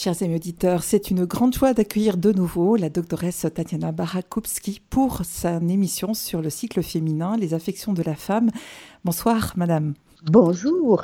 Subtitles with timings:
[0.00, 5.24] Chers amis auditeurs, c'est une grande joie d'accueillir de nouveau la doctoresse Tatiana Barakupski pour
[5.24, 8.50] sa émission sur le cycle féminin, les affections de la femme.
[9.04, 9.94] Bonsoir, madame.
[10.22, 11.02] Bonjour.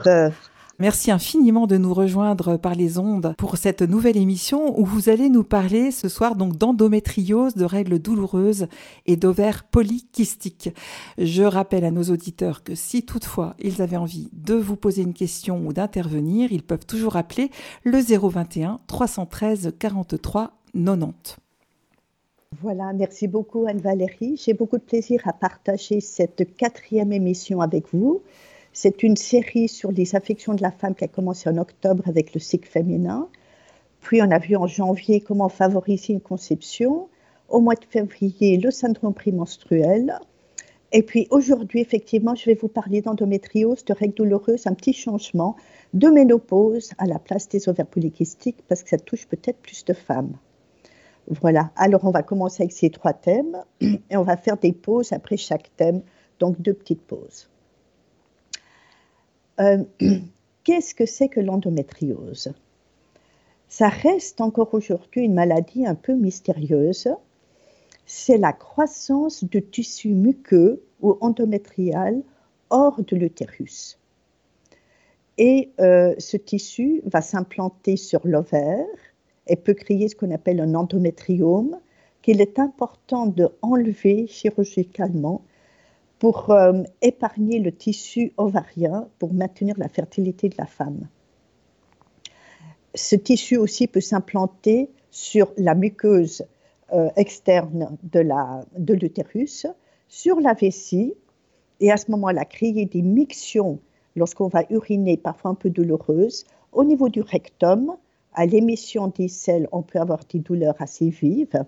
[0.81, 5.29] Merci infiniment de nous rejoindre par les ondes pour cette nouvelle émission où vous allez
[5.29, 8.67] nous parler ce soir donc d'endométriose, de règles douloureuses
[9.07, 10.71] et d'ovaires polykystiques.
[11.17, 15.15] Je rappelle à nos auditeurs que si toutefois ils avaient envie de vous poser une
[15.15, 17.53] question ou d'intervenir, ils peuvent toujours appeler
[17.85, 21.37] le 021 313 43 90.
[22.61, 24.41] Voilà, merci beaucoup Anne-Valérie.
[24.45, 28.23] J'ai beaucoup de plaisir à partager cette quatrième émission avec vous.
[28.77, 32.35] C'est une série sur les affections de la femme qui a commencé en octobre avec
[32.35, 33.29] le cycle féminin.
[34.01, 37.09] Puis on a vu en janvier comment favoriser une conception.
[37.49, 40.19] Au mois de février, le syndrome prémenstruel.
[40.91, 45.55] Et puis aujourd'hui, effectivement, je vais vous parler d'endométriose, de règles douloureuses, un petit changement
[45.93, 49.93] de ménopause à la place des ovaires polykystiques parce que ça touche peut-être plus de
[49.93, 50.37] femmes.
[51.29, 55.13] Voilà, alors on va commencer avec ces trois thèmes et on va faire des pauses
[55.13, 56.03] après chaque thème,
[56.41, 57.49] donc deux petites pauses.
[59.61, 59.85] Euh,
[60.65, 62.53] qu'est-ce que c'est que l'endométriose?
[63.69, 67.09] Ça reste encore aujourd'hui une maladie un peu mystérieuse.
[68.07, 72.23] C'est la croissance de tissu muqueux ou endométrial
[72.71, 73.99] hors de l'utérus.
[75.39, 78.87] Et euh, ce tissu va s'implanter sur l'ovaire
[79.47, 81.77] et peut créer ce qu'on appelle un endométriome
[82.23, 85.43] qu'il est important de enlever chirurgicalement
[86.19, 91.09] pour euh, épargner le tissu ovarien, pour maintenir la fertilité de la femme.
[92.95, 96.45] Ce tissu aussi peut s'implanter sur la muqueuse
[96.93, 99.67] euh, externe de l'utérus,
[100.09, 101.15] sur la vessie,
[101.81, 103.81] et à ce moment-là, créer des mictions
[104.17, 107.97] lorsqu'on va uriner, parfois un peu douloureuses, au niveau du rectum,
[108.33, 111.65] à l'émission des selles, on peut avoir des douleurs assez vives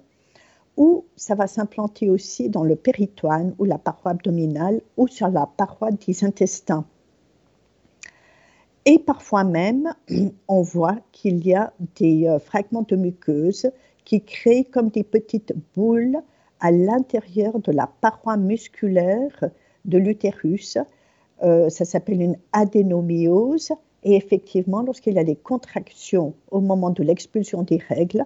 [0.77, 5.47] ou ça va s'implanter aussi dans le péritoine ou la paroi abdominale ou sur la
[5.47, 6.85] paroi des intestins.
[8.85, 9.93] Et parfois même,
[10.49, 13.71] on voit qu'il y a des euh, fragments de muqueuse
[14.05, 16.19] qui créent comme des petites boules
[16.61, 19.45] à l'intérieur de la paroi musculaire
[19.85, 20.79] de l'utérus.
[21.43, 23.73] Euh, ça s'appelle une adénomyose.
[24.05, 28.25] Et effectivement, lorsqu'il y a des contractions au moment de l'expulsion des règles,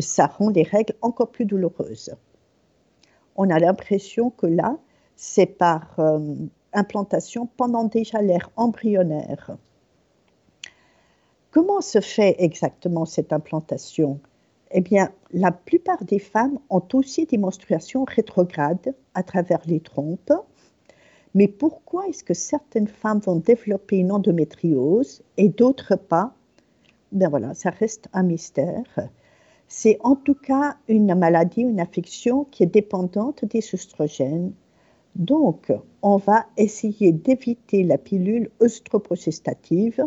[0.00, 2.14] ça rend les règles encore plus douloureuses.
[3.36, 4.76] On a l'impression que là,
[5.16, 6.34] c'est par euh,
[6.72, 9.56] implantation pendant déjà l'ère embryonnaire.
[11.50, 14.20] Comment se fait exactement cette implantation?
[14.70, 20.32] Eh bien, la plupart des femmes ont aussi des menstruations rétrogrades à travers les trompes.
[21.34, 26.34] Mais pourquoi est-ce que certaines femmes vont développer une endométriose et d'autres pas?
[27.12, 29.08] Ben voilà, ça reste un mystère.
[29.68, 34.52] C'est en tout cas une maladie, une affection qui est dépendante des oestrogènes.
[35.14, 40.06] Donc, on va essayer d'éviter la pilule œstroprogestative,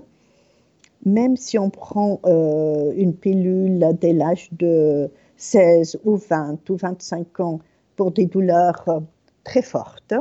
[1.06, 7.40] même si on prend euh, une pilule dès l'âge de 16 ou 20 ou 25
[7.40, 7.60] ans
[7.96, 9.00] pour des douleurs euh,
[9.44, 10.14] très fortes.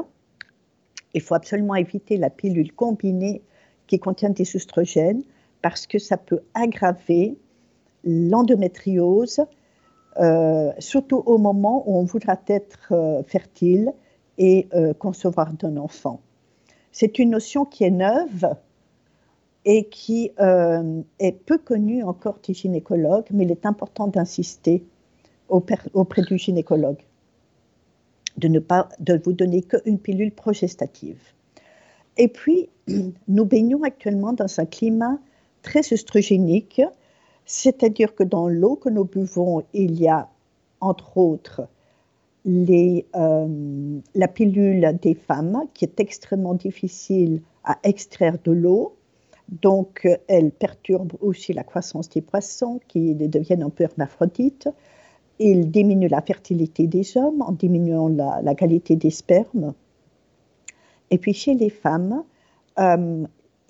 [1.14, 3.42] Il faut absolument éviter la pilule combinée
[3.86, 5.22] qui contient des oestrogènes
[5.62, 7.36] parce que ça peut aggraver
[8.04, 9.40] l'endométriose,
[10.18, 13.92] euh, surtout au moment où on voudra être euh, fertile
[14.38, 16.20] et euh, concevoir d'un enfant.
[16.92, 18.54] C'est une notion qui est neuve
[19.64, 24.82] et qui est peu connue encore des gynécologues, mais il est important d'insister
[25.48, 27.02] auprès du gynécologue
[28.38, 31.20] de ne pas de vous donner qu'une pilule progestative.
[32.16, 32.68] Et puis,
[33.28, 35.18] nous baignons actuellement dans un climat
[35.62, 36.80] très œstrogénique
[37.52, 40.28] c'est-à-dire que dans l'eau que nous buvons, il y a
[40.80, 41.62] entre autres
[42.46, 48.94] euh, la pilule des femmes qui est extrêmement difficile à extraire de l'eau.
[49.48, 54.68] Donc, elle perturbe aussi la croissance des poissons qui deviennent un peu hermaphrodites.
[55.40, 59.74] Il diminue la fertilité des hommes en diminuant la, qualité des spermes.
[61.10, 62.22] Et puis chez les femmes,
[62.78, 63.24] euh,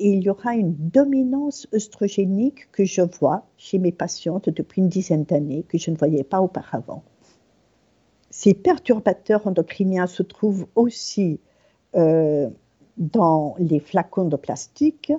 [0.09, 5.25] il y aura une dominance œstrogénique que je vois chez mes patientes depuis une dizaine
[5.25, 7.03] d'années, que je ne voyais pas auparavant.
[8.31, 11.41] Ces perturbateurs endocriniens se trouvent aussi
[11.97, 12.49] euh,
[12.97, 15.13] dans les flacons de plastique,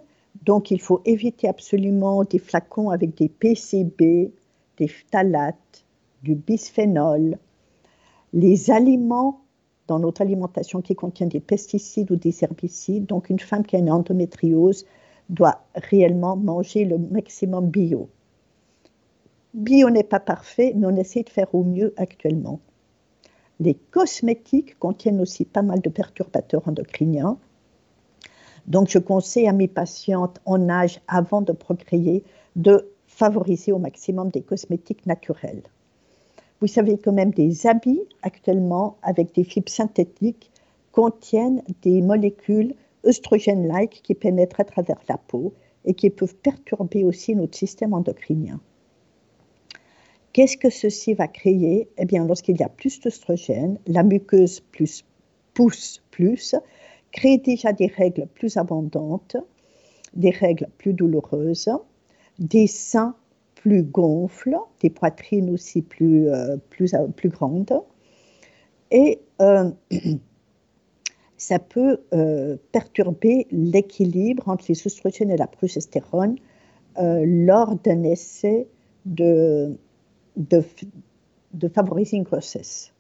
[0.44, 4.31] donc il faut éviter absolument des flacons avec des PCB,
[4.77, 5.86] des phtalates,
[6.24, 7.38] du bisphénol.
[8.34, 9.41] Les aliments
[9.92, 13.08] dans notre alimentation qui contient des pesticides ou des herbicides.
[13.08, 14.86] Donc, une femme qui a une endométriose
[15.28, 18.08] doit réellement manger le maximum bio.
[19.54, 22.62] bio n'est pas parfait, mais on essaie de faire au mieux actuellement.
[23.60, 27.38] Les cosmétiques contiennent aussi pas mal de perturbateurs endocriniens.
[28.68, 32.24] Donc, je conseille à mes patientes en âge avant de procréer
[32.56, 35.64] de favoriser au maximum des cosmétiques naturels.
[36.62, 40.52] Vous savez que même des habits actuellement avec des fibres synthétiques
[40.92, 45.54] contiennent des molécules œstrogènes-like qui pénètrent à travers la peau
[45.86, 48.60] et qui peuvent perturber aussi notre système endocrinien.
[50.34, 51.90] Qu'est-ce que ceci va créer?
[51.98, 55.04] Eh bien, lorsqu'il y a plus d'œstrogènes, la muqueuse plus
[55.56, 56.56] pousse plus,
[57.12, 59.36] crée déjà des règles plus abondantes,
[60.13, 61.72] des règles plus douloureuses,
[62.38, 63.16] des seins
[63.62, 67.80] plus gonflent, des poitrines aussi plus, euh, plus, euh, plus grandes.
[68.90, 69.69] Et euh,
[71.38, 72.00] ça peut
[72.72, 76.36] perturber l'équilibre entre les oestrogènes et la progestérone
[76.98, 78.68] lors d'un essai
[79.06, 79.75] de,
[80.38, 80.63] de,
[81.54, 82.94] de favoriser une grossesse.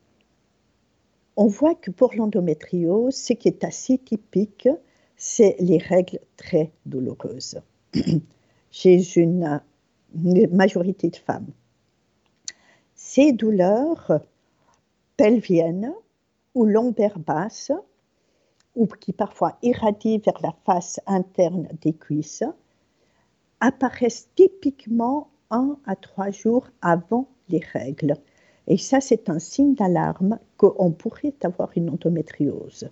[1.37, 4.67] On voit que pour l'endométriose, ce qui est assez typique,
[5.17, 7.61] c'est les règles très douloureuses
[8.71, 9.61] chez une
[10.13, 11.51] majorité de femmes.
[12.95, 14.19] Ces douleurs
[15.17, 15.93] pelviennes
[16.53, 17.71] ou lombaires basses,
[18.75, 22.43] ou qui parfois irradient vers la face interne des cuisses,
[23.59, 28.15] apparaissent typiquement un à trois jours avant les règles.
[28.67, 32.89] Et ça, c'est un signe d'alarme qu'on pourrait avoir une endométriose.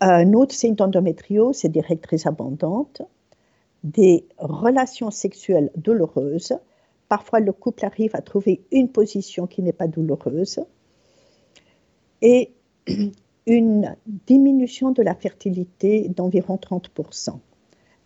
[0.00, 3.02] Un autre signe d'endométriose, c'est des très abondantes,
[3.84, 6.54] des relations sexuelles douloureuses.
[7.08, 10.60] Parfois, le couple arrive à trouver une position qui n'est pas douloureuse.
[12.22, 12.52] Et
[13.46, 13.96] une
[14.26, 17.38] diminution de la fertilité d'environ 30%,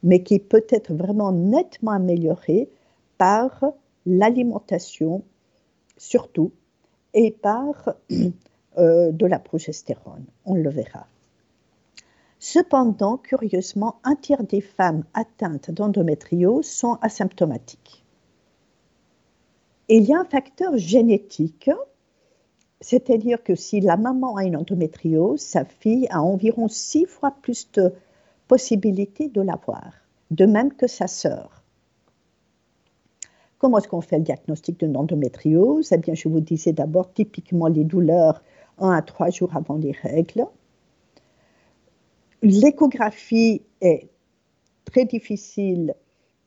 [0.03, 2.69] mais qui peut être vraiment nettement améliorée
[3.19, 3.65] par
[4.07, 5.23] l'alimentation,
[5.97, 6.53] surtout,
[7.15, 7.95] et par
[8.79, 10.25] euh, de la progestérone.
[10.45, 11.07] On le verra.
[12.45, 18.05] Cependant, curieusement, un tiers des femmes atteintes d'endométriose sont asymptomatiques.
[19.89, 21.71] il y a un facteur génétique,
[22.81, 27.71] c'est-à-dire que si la maman a une endométriose, sa fille a environ six fois plus
[27.75, 27.93] de
[28.49, 29.93] possibilités de l'avoir,
[30.33, 31.63] de même que sa sœur.
[33.59, 35.93] Comment est-ce qu'on fait le diagnostic d'une endométriose?
[35.93, 38.43] Eh bien, je vous disais d'abord typiquement les douleurs
[38.79, 40.45] un à trois jours avant les règles
[42.43, 44.09] L'échographie est
[44.85, 45.95] très difficile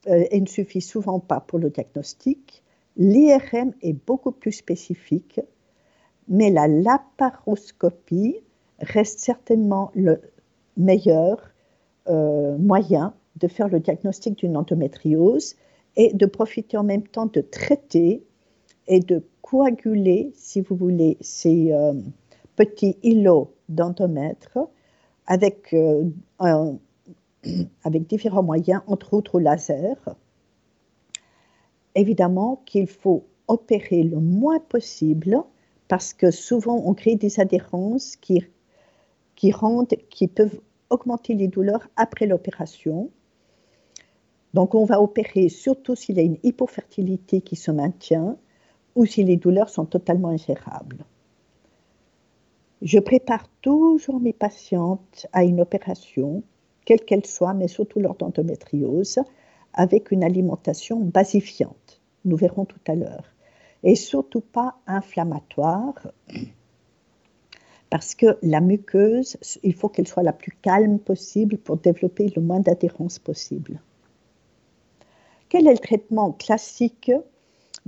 [0.07, 2.63] euh, et ne suffit souvent pas pour le diagnostic.
[2.97, 5.39] L'IRM est beaucoup plus spécifique,
[6.27, 8.35] mais la laparoscopie
[8.79, 10.21] reste certainement le
[10.75, 11.37] meilleur
[12.09, 15.55] euh, moyen de faire le diagnostic d'une endométriose
[15.95, 18.21] et de profiter en même temps de traiter
[18.87, 21.93] et de coaguler, si vous voulez, ces euh,
[22.55, 24.59] petits îlots d'endomètre
[25.27, 26.09] avec, euh,
[27.83, 29.95] avec différents moyens, entre autres au laser.
[31.95, 35.37] Évidemment qu'il faut opérer le moins possible
[35.87, 38.45] parce que souvent on crée des adhérences qui,
[39.35, 43.09] qui, rendent, qui peuvent augmenter les douleurs après l'opération.
[44.53, 48.37] Donc on va opérer surtout s'il y a une hypofertilité qui se maintient
[48.95, 51.05] ou si les douleurs sont totalement ingérables.
[52.85, 56.43] Je prépare toujours mes patientes à une opération,
[56.85, 59.21] quelle qu'elle soit, mais surtout lors d'endométriose,
[59.73, 61.99] avec une alimentation basifiante.
[62.25, 63.25] Nous verrons tout à l'heure.
[63.81, 65.95] Et surtout pas inflammatoire,
[67.89, 72.41] parce que la muqueuse, il faut qu'elle soit la plus calme possible pour développer le
[72.43, 73.81] moins d'adhérence possible.
[75.49, 77.11] Quel est le traitement classique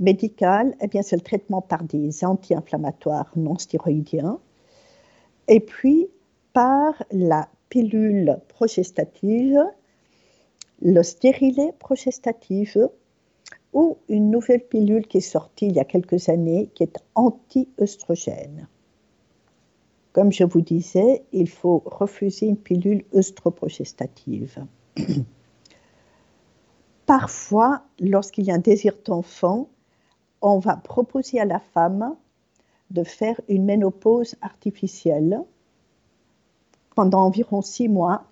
[0.00, 0.74] médical?
[0.80, 4.40] Eh bien, c'est le traitement par des anti-inflammatoires non stéroïdiens
[5.48, 6.08] et puis
[6.52, 9.58] par la pilule progestative,
[10.80, 12.78] le stérilet progestatif
[13.72, 18.68] ou une nouvelle pilule qui est sortie il y a quelques années qui est anti-œstrogène.
[20.12, 24.64] Comme je vous disais, il faut refuser une pilule œstroprogestative.
[27.06, 29.68] Parfois, lorsqu'il y a un désir d'enfant,
[30.40, 32.16] on va proposer à la femme
[32.90, 35.40] de faire une ménopause artificielle
[36.94, 38.24] pendant environ six mois.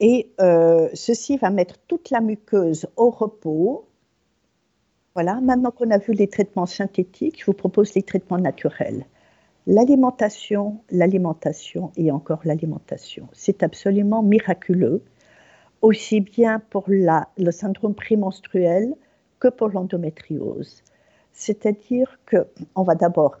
[0.00, 3.86] Et euh, ceci va mettre toute la muqueuse au repos.
[5.14, 9.06] Voilà, maintenant qu'on a vu les traitements synthétiques, je vous propose les traitements naturels.
[9.66, 13.28] L'alimentation, l'alimentation et encore l'alimentation.
[13.32, 15.02] C'est absolument miraculeux,
[15.80, 18.94] aussi bien pour le syndrome prémenstruel
[19.40, 20.82] que pour l'endométriose.
[21.36, 23.36] C'est-à-dire qu'on va d'abord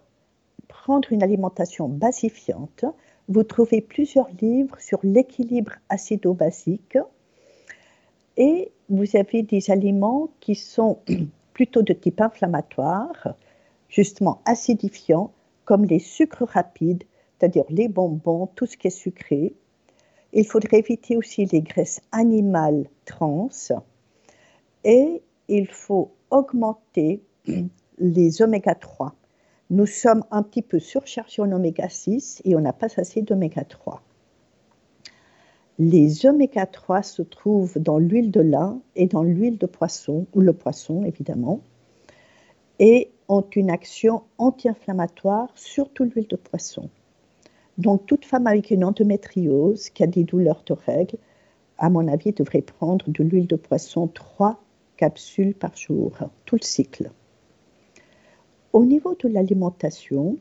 [0.68, 2.84] prendre une alimentation basifiante.
[3.28, 6.98] Vous trouvez plusieurs livres sur l'équilibre acido-basique
[8.36, 10.98] et vous avez des aliments qui sont
[11.54, 13.34] plutôt de type inflammatoire,
[13.88, 15.32] justement acidifiants,
[15.64, 17.04] comme les sucres rapides,
[17.38, 19.54] c'est-à-dire les bonbons, tout ce qui est sucré.
[20.34, 23.48] Il faudrait éviter aussi les graisses animales trans
[24.84, 27.22] et il faut augmenter
[27.98, 29.14] les oméga 3.
[29.70, 33.64] Nous sommes un petit peu surchargés en oméga 6 et on n'a pas assez d'oméga
[33.64, 34.02] 3.
[35.78, 40.40] Les oméga 3 se trouvent dans l'huile de lin et dans l'huile de poisson, ou
[40.40, 41.60] le poisson évidemment,
[42.78, 46.88] et ont une action anti-inflammatoire, surtout l'huile de poisson.
[47.76, 51.18] Donc toute femme avec une endométriose qui a des douleurs de règles,
[51.78, 54.62] à mon avis, devrait prendre de l'huile de poisson 3
[54.96, 56.12] capsules par jour,
[56.46, 57.10] tout le cycle.
[58.76, 60.36] Au niveau de l'alimentation,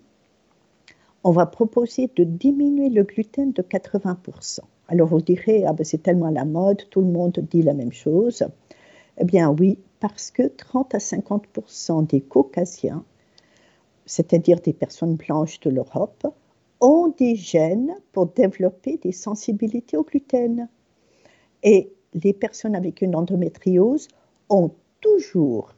[1.23, 4.59] on va proposer de diminuer le gluten de 80%.
[4.89, 7.93] Alors vous direz, ah ben c'est tellement la mode, tout le monde dit la même
[7.93, 8.43] chose.
[9.17, 13.05] Eh bien oui, parce que 30 à 50% des caucasiens,
[14.05, 16.27] c'est-à-dire des personnes blanches de l'Europe,
[16.81, 20.67] ont des gènes pour développer des sensibilités au gluten.
[21.63, 24.09] Et les personnes avec une endométriose
[24.49, 25.73] ont toujours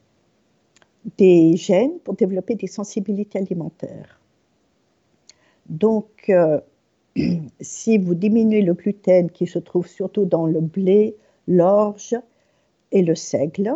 [1.17, 4.19] des gènes pour développer des sensibilités alimentaires.
[5.69, 6.59] Donc, euh,
[7.61, 11.15] si vous diminuez le gluten qui se trouve surtout dans le blé,
[11.47, 12.15] l'orge
[12.91, 13.75] et le seigle,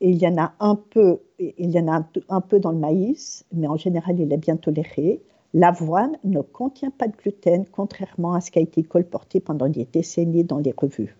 [0.00, 3.44] il y en a un peu, il y en a un, peu dans le maïs,
[3.52, 5.20] mais en général il est bien toléré.
[5.54, 9.86] L'avoine ne contient pas de gluten, contrairement à ce qui a été colporté pendant des
[9.86, 11.16] décennies dans les revues.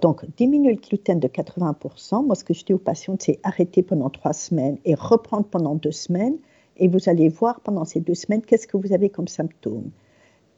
[0.00, 2.24] Donc, diminuer le gluten de 80%.
[2.24, 5.74] Moi, ce que je dis aux patients, c'est arrêter pendant trois semaines et reprendre pendant
[5.74, 6.38] deux semaines
[6.76, 9.90] et vous allez voir pendant ces deux semaines qu'est-ce que vous avez comme symptômes.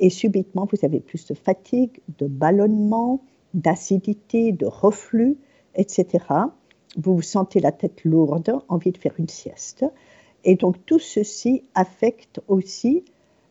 [0.00, 3.22] Et subitement, vous avez plus de fatigue, de ballonnement,
[3.54, 5.36] d'acidité, de reflux,
[5.74, 6.24] etc.
[6.96, 9.84] Vous vous sentez la tête lourde, envie de faire une sieste.
[10.44, 13.04] Et donc tout ceci affecte aussi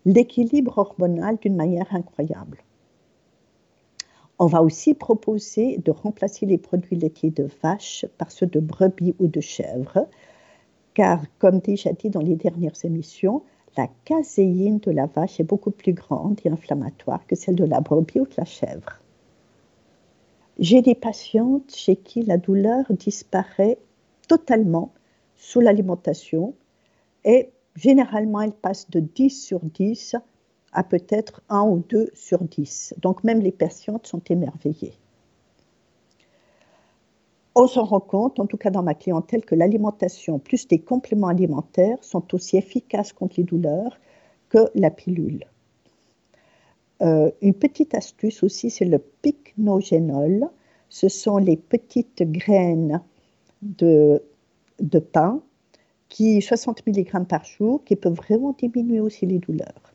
[0.06, 2.60] l'équilibre hormonal d'une manière incroyable.
[4.40, 9.16] On va aussi proposer de remplacer les produits laitiers de vache par ceux de brebis
[9.20, 10.08] ou de chèvre
[10.94, 13.44] car comme déjà dit dans les dernières émissions,
[13.78, 17.82] la caséine de la vache est beaucoup plus grande et inflammatoire que celle de la
[17.82, 19.00] brebis ou de la chèvre.
[20.60, 23.80] J'ai des patientes chez qui la douleur disparaît
[24.28, 24.92] totalement
[25.36, 26.54] sous l'alimentation
[27.25, 30.16] et généralement elle passe de 10 sur 10
[30.74, 32.96] à peut-être 1 ou 2 sur 10.
[33.01, 34.94] Donc même les patientes sont émerveillées
[37.56, 41.27] on s'en rend compte, en tout cas dans ma clientèle, que l'alimentation plus des compléments
[41.27, 44.00] alimentaires sont aussi efficaces contre les douleurs
[44.50, 45.46] que la pilule.
[47.01, 50.48] Euh, une petite astuce aussi, c'est le pycnogénol.
[50.89, 53.01] Ce sont les petites graines
[53.62, 54.22] de,
[55.12, 55.42] pain
[56.10, 59.92] qui 60 mg par jour qui peuvent vraiment diminuer aussi les douleurs.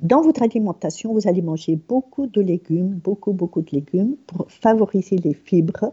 [0.00, 5.16] Dans votre alimentation, vous allez manger beaucoup de légumes, beaucoup, beaucoup de légumes pour favoriser
[5.16, 5.92] les fibres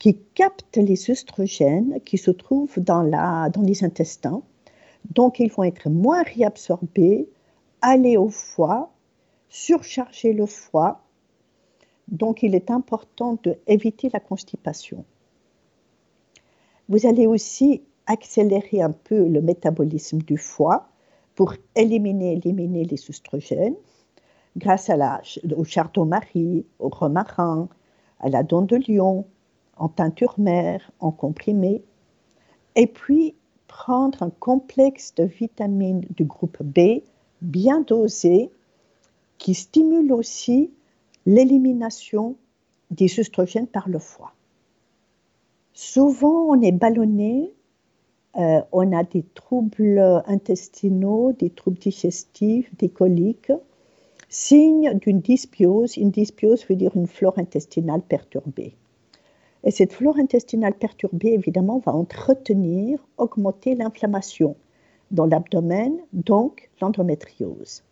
[0.00, 4.42] qui captent les œstrogènes qui se trouvent dans, la, dans les intestins.
[5.14, 7.28] Donc, ils vont être moins réabsorbés,
[7.82, 8.90] aller au foie,
[9.48, 11.02] surcharger le foie.
[12.08, 15.04] Donc, il est important d'éviter la constipation.
[16.88, 20.88] Vous allez aussi accélérer un peu le métabolisme du foie
[21.36, 23.76] pour éliminer, éliminer les oestrogènes
[24.56, 24.90] grâce
[25.54, 27.68] au chardon-marie, au romarin,
[28.18, 29.26] à la dent de lion,
[29.76, 31.84] en teinture mère, en comprimé.
[32.74, 33.34] Et puis
[33.68, 37.02] prendre un complexe de vitamines du groupe B
[37.42, 38.50] bien dosé
[39.36, 40.72] qui stimule aussi
[41.26, 42.36] l'élimination
[42.90, 44.32] des oestrogènes par le foie.
[45.74, 47.52] Souvent, on est ballonné
[48.38, 53.52] euh, on a des troubles intestinaux, des troubles digestifs, des coliques,
[54.28, 55.96] signe d'une dysbiose.
[55.96, 58.74] Une dysbiose veut dire une flore intestinale perturbée.
[59.64, 64.54] Et cette flore intestinale perturbée, évidemment, va entretenir, augmenter l'inflammation
[65.10, 67.82] dans l'abdomen, donc l'endométriose.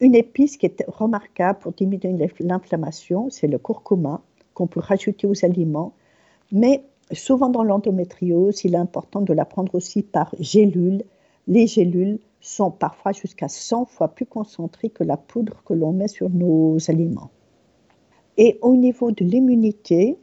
[0.00, 4.22] Une épice qui est remarquable pour diminuer l'inflammation, c'est le curcuma,
[4.54, 5.92] qu'on peut rajouter aux aliments,
[6.52, 11.02] mais Souvent dans l'endométriose, il est important de la prendre aussi par gélules.
[11.48, 16.08] Les gélules sont parfois jusqu'à 100 fois plus concentrées que la poudre que l'on met
[16.08, 17.30] sur nos aliments.
[18.36, 20.16] Et au niveau de l'immunité,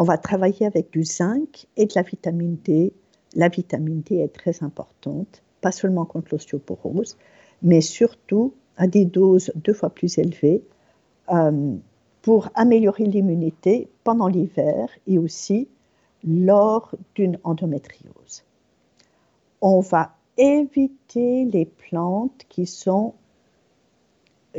[0.00, 2.92] On va travailler avec du zinc et de la vitamine D.
[3.34, 7.18] La vitamine D est très importante, pas seulement contre l'ostéoporose,
[7.62, 10.62] mais surtout à des doses deux fois plus élevées
[11.32, 11.74] euh,
[12.22, 15.66] pour améliorer l'immunité pendant l'hiver et aussi
[16.24, 18.44] lors d'une endométriose.
[19.60, 23.14] On va éviter les plantes qui, sont,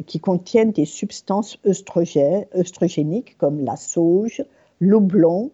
[0.06, 4.44] qui contiennent des substances œstrogéniques comme la sauge,
[4.80, 5.52] l'oublon,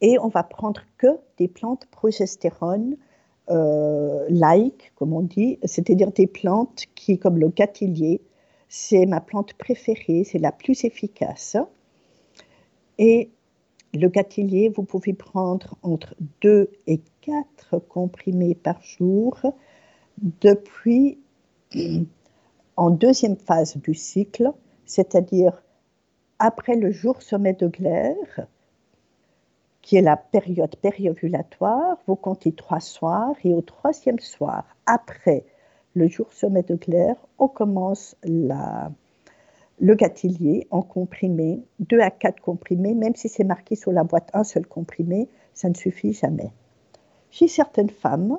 [0.00, 2.96] et on va prendre que des plantes progestérone
[3.50, 4.28] euh,
[4.96, 8.20] comme on dit, c'est-à-dire des plantes qui, comme le gâtillier,
[8.68, 11.56] c'est ma plante préférée, c'est la plus efficace.
[12.98, 13.30] Et
[13.96, 19.38] le gâtillier, vous pouvez prendre entre 2 et 4 comprimés par jour.
[20.40, 21.18] Depuis
[22.76, 24.52] en deuxième phase du cycle,
[24.84, 25.62] c'est-à-dire
[26.38, 28.46] après le jour sommet de glaire,
[29.82, 35.44] qui est la période périovulatoire, vous comptez trois soirs et au troisième soir, après
[35.94, 38.90] le jour sommet de glaire, on commence la,
[39.78, 44.30] le gâtillier en comprimé, deux à quatre comprimés, même si c'est marqué sur la boîte
[44.32, 46.50] un seul comprimé, ça ne suffit jamais.
[47.30, 48.38] Chez certaines femmes,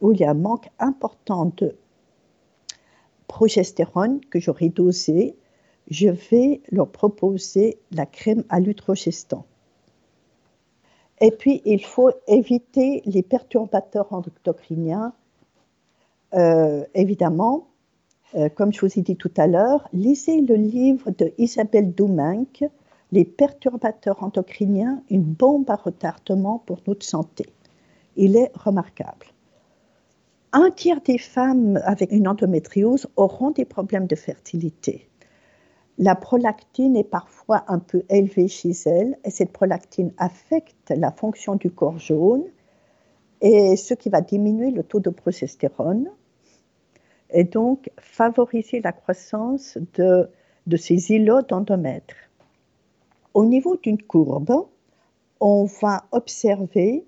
[0.00, 1.76] où il y a un manque important de
[3.26, 5.36] progestérone que j'aurais dosé,
[5.88, 9.44] je vais leur proposer la crème à l'utrogestan.
[11.20, 15.14] Et puis, il faut éviter les perturbateurs endocriniens.
[16.34, 17.68] Euh, évidemment,
[18.34, 22.64] euh, comme je vous ai dit tout à l'heure, lisez le livre de Isabelle Doumenc,
[23.12, 27.46] Les perturbateurs endocriniens, une bombe à retardement pour notre santé.
[28.16, 29.26] Il est remarquable.
[30.52, 35.08] Un tiers des femmes avec une endométriose auront des problèmes de fertilité.
[35.98, 41.54] La prolactine est parfois un peu élevée chez elles et cette prolactine affecte la fonction
[41.54, 42.44] du corps jaune
[43.40, 46.10] et ce qui va diminuer le taux de progestérone
[47.30, 50.28] et donc favoriser la croissance de,
[50.76, 52.14] ces îlots d'endomètre.
[53.34, 54.66] Au niveau d'une courbe,
[55.40, 57.04] on va observer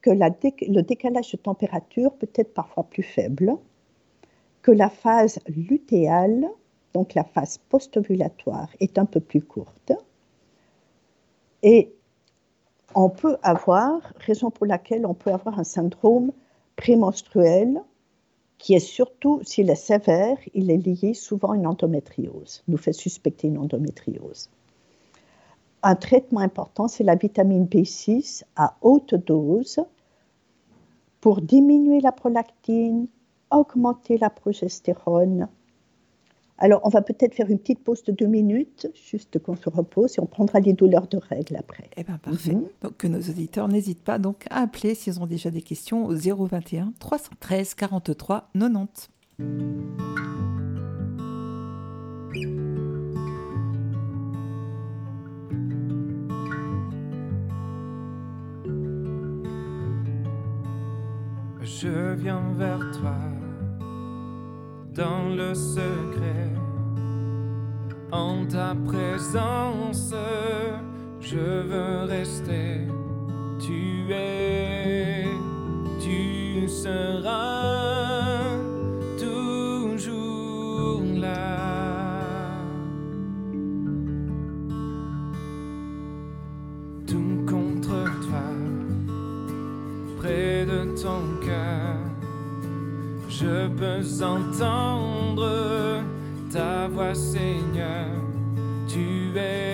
[0.00, 3.54] que le décalage de température peut être parfois plus faible,
[4.62, 6.48] que la phase lutéale,
[6.92, 9.92] donc la phase post-ovulatoire, est un peu plus courte.
[11.62, 11.92] Et
[12.94, 16.32] on peut avoir, raison pour laquelle on peut avoir un syndrome
[16.76, 17.80] prémenstruel
[18.62, 22.92] qui est surtout, s'il est sévère, il est lié souvent à une endométriose, nous fait
[22.92, 24.50] suspecter une endométriose.
[25.82, 29.80] Un traitement important, c'est la vitamine B6 à haute dose
[31.20, 33.08] pour diminuer la prolactine,
[33.50, 35.48] augmenter la progestérone.
[36.62, 40.16] Alors, on va peut-être faire une petite pause de deux minutes, juste qu'on se repose,
[40.16, 41.90] et on prendra les douleurs de règles après.
[41.96, 42.54] Eh bien, parfait.
[42.54, 42.68] Mhm.
[42.82, 46.14] Donc, que nos auditeurs n'hésitent pas donc à appeler s'ils ont déjà des questions au
[46.14, 49.10] 021 313 43 90.
[61.60, 63.16] Je viens vers toi
[64.94, 66.50] dans le secret.
[68.10, 70.14] En ta présence,
[71.20, 72.86] je veux rester.
[73.58, 75.24] Tu es,
[76.00, 78.01] tu seras
[93.42, 96.02] je peux entendre
[96.52, 98.06] ta voix, Seigneur.
[98.86, 99.71] Tu es,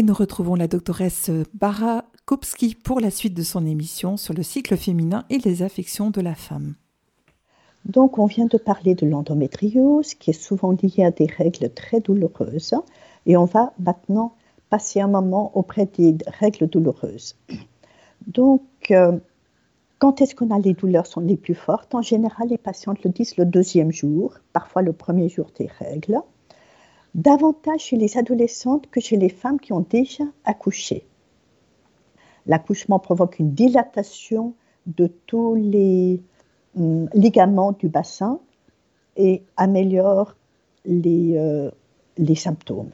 [0.00, 4.42] Et nous retrouvons la doctoresse Bara Kopski pour la suite de son émission sur le
[4.42, 6.74] cycle féminin et les affections de la femme.
[7.84, 12.00] Donc, on vient de parler de l'endométriose qui est souvent liée à des règles très
[12.00, 12.76] douloureuses.
[13.26, 14.32] Et on va maintenant
[14.70, 17.36] passer un moment auprès des règles douloureuses.
[18.26, 19.18] Donc, euh,
[19.98, 21.94] quand est-ce qu'on a les douleurs sont les plus fortes?
[21.94, 26.22] En général, les patientes le disent le deuxième jour, parfois le premier jour des règles.
[27.14, 31.04] Davantage chez les adolescentes que chez les femmes qui ont déjà accouché.
[32.46, 34.54] L'accouchement provoque une dilatation
[34.86, 36.22] de tous les
[36.76, 38.40] hum, ligaments du bassin
[39.16, 40.36] et améliore
[40.84, 41.70] les, euh,
[42.16, 42.90] les symptômes.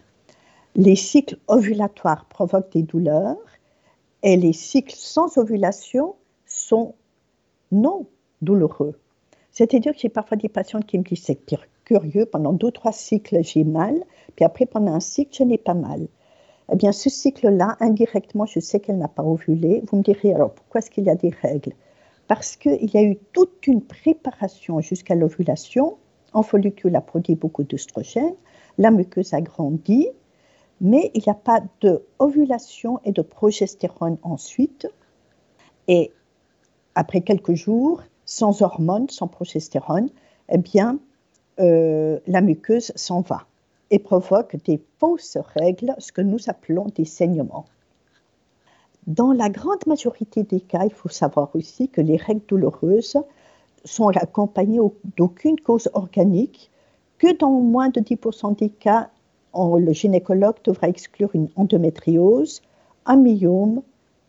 [0.75, 3.37] Les cycles ovulatoires provoquent des douleurs
[4.23, 6.95] et les cycles sans ovulation sont
[7.71, 8.07] non
[8.43, 8.99] douloureux.
[9.53, 11.37] C'est-à-dire que j'ai parfois des patients qui me disent c'est
[11.87, 15.73] curieux, pendant deux, trois cycles j'ai mal, puis après pendant un cycle je n'ai pas
[15.73, 16.07] mal.
[16.71, 19.83] Eh bien, ce cycle-là, indirectement, je sais qu'elle n'a pas ovulé.
[19.87, 21.73] Vous me direz alors pourquoi est-ce qu'il y a des règles?
[22.27, 25.97] Parce qu'il y a eu toute une préparation jusqu'à l'ovulation.
[26.33, 28.35] En follicule a produit beaucoup d'œstrogène,
[28.79, 30.09] la muqueuse a grandi,
[30.81, 34.89] mais il n'y a pas d'ovulation et de progestérone ensuite.
[35.87, 36.13] Et
[36.97, 40.11] après quelques jours, sans hormones, sans progestérone,
[40.51, 40.99] eh bien,
[41.59, 43.47] euh, la muqueuse s'en va
[43.91, 47.67] et provoque des fausses règles, ce que nous appelons des saignements.
[49.07, 53.17] Dans la grande majorité des cas, il faut savoir aussi que les règles douloureuses
[53.85, 54.81] sont accompagnées
[55.17, 56.71] d'aucune cause organique,
[57.19, 59.11] que dans moins de 10% des cas,
[59.55, 62.63] le gynécologue devra exclure une endométriose,
[63.07, 63.83] un myome,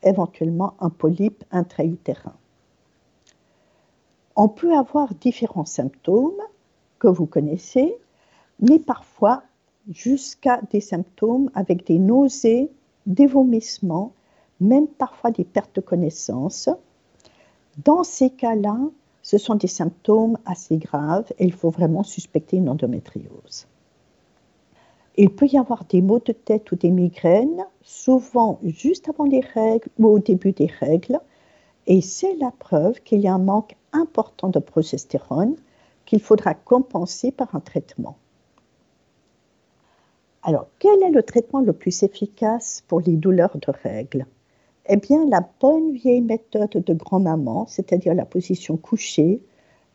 [0.03, 2.35] éventuellement un polype intra-utérin.
[4.35, 6.41] On peut avoir différents symptômes
[6.99, 7.95] que vous connaissez,
[8.59, 9.43] mais parfois
[9.89, 12.69] jusqu'à des symptômes avec des nausées,
[13.05, 14.13] des vomissements,
[14.59, 16.69] même parfois des pertes de connaissance.
[17.83, 18.77] Dans ces cas-là,
[19.21, 23.67] ce sont des symptômes assez graves et il faut vraiment suspecter une endométriose.
[25.15, 29.41] Il peut y avoir des maux de tête ou des migraines, souvent juste avant les
[29.41, 31.19] règles ou au début des règles,
[31.87, 35.55] et c'est la preuve qu'il y a un manque important de progestérone
[36.07, 38.17] qu'il faudra compenser par un traitement.
[40.41, 44.25] Alors, quel est le traitement le plus efficace pour les douleurs de règles?
[44.87, 49.41] Eh bien, la bonne vieille méthode de grand-maman, c'est-à-dire la position couchée,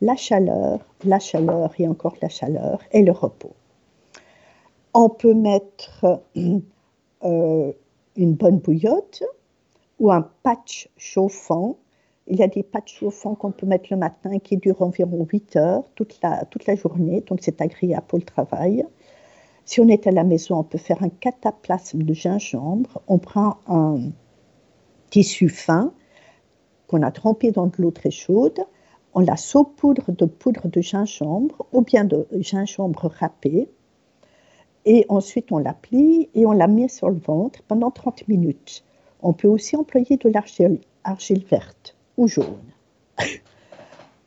[0.02, 3.54] la chaleur, la chaleur et encore la chaleur et le repos.
[4.92, 7.72] On peut mettre euh,
[8.16, 9.22] une bonne bouillotte
[9.98, 11.78] ou un patch chauffant.
[12.32, 15.56] Il y a des patchs chauffants qu'on peut mettre le matin qui durent environ 8
[15.56, 18.86] heures toute la, journée, donc c'est agréable pour le travail.
[19.66, 23.02] Si on est à la maison, on peut faire un cataplasme de gingembre.
[23.06, 24.12] On prend un
[25.10, 25.92] tissu fin
[26.86, 28.60] qu'on a trempé dans de l'eau très chaude.
[29.12, 33.68] On la saupoudre de poudre de gingembre ou bien de gingembre râpé
[34.86, 38.86] et ensuite on la plie et on la met sur le ventre pendant 30 minutes.
[39.20, 42.72] On peut aussi employer de l'argile argile verte ou jaune.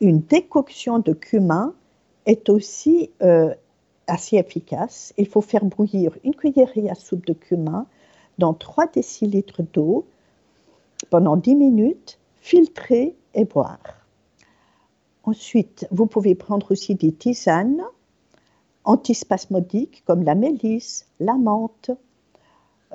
[0.00, 1.74] Une décoction de cumin
[2.26, 3.54] est aussi euh,
[4.06, 5.14] assez efficace.
[5.16, 7.86] Il faut faire bouillir une cuillerée à soupe de cumin
[8.38, 10.06] dans 3 décilitres d'eau
[11.10, 13.78] pendant 10 minutes, filtrer et boire.
[15.24, 17.82] Ensuite, vous pouvez prendre aussi des tisanes
[18.84, 21.90] antispasmodiques comme la mélisse, la menthe,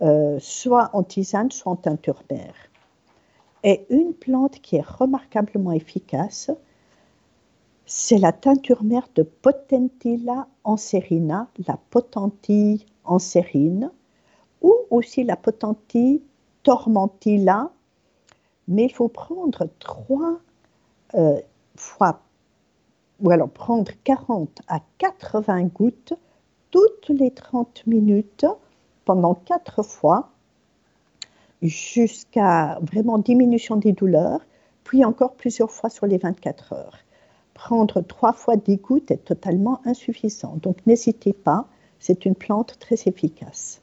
[0.01, 2.56] euh, soit en tisane, soit en teinture mère.
[3.63, 6.50] Et une plante qui est remarquablement efficace,
[7.86, 13.91] c'est la teinture mère de Potentilla anserina, la potentille anserine,
[14.62, 16.21] ou aussi la potentille
[16.63, 17.71] tormentilla,
[18.67, 20.39] mais il faut prendre trois
[21.15, 21.39] euh,
[21.76, 22.21] fois
[23.21, 26.13] ou alors prendre 40 à 80 gouttes
[26.71, 28.45] toutes les 30 minutes
[29.06, 30.30] pendant 4 fois
[31.62, 34.41] jusqu'à vraiment diminution des douleurs,
[34.84, 36.97] puis encore plusieurs fois sur les 24 heures.
[37.54, 41.67] Prendre 3 fois 10 gouttes est totalement insuffisant, donc n'hésitez pas,
[42.00, 43.82] c'est une plante très efficace.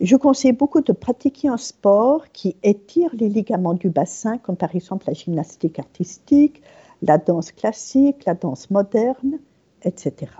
[0.00, 4.74] Je conseille beaucoup de pratiquer un sport qui étire les ligaments du bassin, comme par
[4.74, 6.62] exemple la gymnastique artistique,
[7.02, 9.38] la danse classique, la danse moderne,
[9.82, 10.32] etc.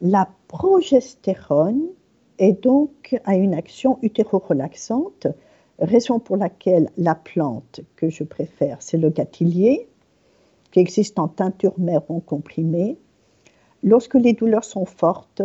[0.00, 1.82] La progestérone
[2.40, 5.28] est donc à une action utérorelaxante,
[5.78, 9.88] raison pour laquelle la plante que je préfère, c'est le gâtillier,
[10.72, 12.96] qui existe en teinture mère ou en comprimé.
[13.82, 15.42] Lorsque les douleurs sont fortes,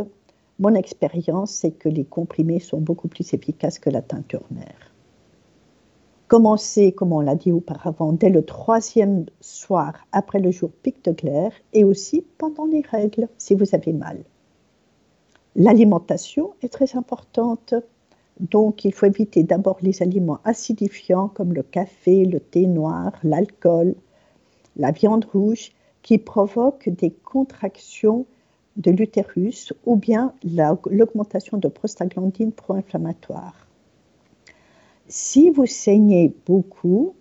[0.57, 4.91] mon expérience, c'est que les comprimés sont beaucoup plus efficaces que la teinture mère.
[6.27, 11.11] Commencez, comme on l'a dit auparavant, dès le troisième soir après le jour pic de
[11.11, 14.23] glaire et aussi pendant les règles si vous avez mal.
[15.57, 17.73] L'alimentation est très importante,
[18.41, 23.95] donc il faut éviter d'abord les aliments acidifiants comme le café, le thé noir, l'alcool,
[24.75, 28.25] la viande rouge qui provoquent des contractions
[28.75, 33.65] de l'utérus ou bien l'augmentation de prostaglandines pro-inflammatoires.
[35.07, 37.15] Si vous saignez beaucoup,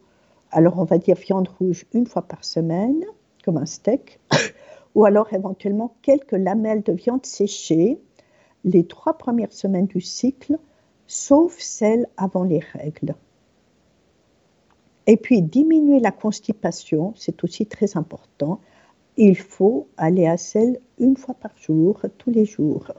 [0.51, 3.05] alors on va dire viande rouge une fois par semaine,
[3.45, 4.19] comme un steak,
[4.97, 8.01] ou alors éventuellement quelques lamelles de viande séchée
[8.65, 10.59] les trois premières semaines du cycle,
[11.07, 13.15] sauf celles avant les règles.
[15.07, 18.61] Et puis diminuer la constipation, c'est aussi très important.
[19.17, 22.91] Il faut aller à selle une fois par jour, tous les jours.